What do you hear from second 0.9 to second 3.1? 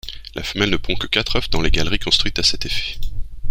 que quatre œufs dans les galeries construites à cet effet.